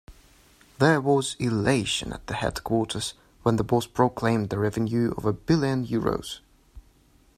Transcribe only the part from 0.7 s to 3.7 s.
There was elation at the headquarters when the